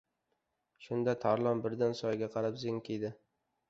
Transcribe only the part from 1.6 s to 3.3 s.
birdan... soyga qarab zinkiydi.